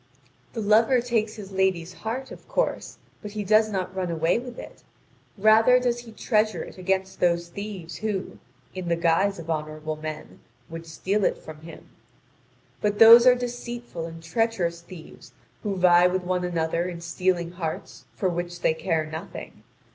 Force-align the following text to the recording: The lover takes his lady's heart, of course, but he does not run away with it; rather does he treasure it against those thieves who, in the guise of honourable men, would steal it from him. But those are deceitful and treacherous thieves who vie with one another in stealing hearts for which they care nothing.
The 0.53 0.61
lover 0.61 0.99
takes 0.99 1.35
his 1.35 1.51
lady's 1.51 1.93
heart, 1.93 2.31
of 2.31 2.47
course, 2.47 2.97
but 3.21 3.33
he 3.33 3.43
does 3.43 3.69
not 3.69 3.95
run 3.95 4.09
away 4.09 4.39
with 4.39 4.57
it; 4.57 4.81
rather 5.37 5.79
does 5.79 5.99
he 5.99 6.11
treasure 6.11 6.63
it 6.63 6.79
against 6.79 7.19
those 7.19 7.49
thieves 7.49 7.97
who, 7.97 8.39
in 8.73 8.87
the 8.87 8.95
guise 8.95 9.37
of 9.37 9.47
honourable 9.51 9.97
men, 9.97 10.39
would 10.71 10.87
steal 10.87 11.23
it 11.23 11.37
from 11.37 11.61
him. 11.61 11.89
But 12.81 12.97
those 12.97 13.27
are 13.27 13.35
deceitful 13.35 14.07
and 14.07 14.23
treacherous 14.23 14.81
thieves 14.81 15.33
who 15.61 15.75
vie 15.77 16.07
with 16.07 16.23
one 16.23 16.43
another 16.43 16.89
in 16.89 16.99
stealing 16.99 17.51
hearts 17.51 18.05
for 18.15 18.27
which 18.27 18.61
they 18.61 18.73
care 18.73 19.05
nothing. 19.05 19.61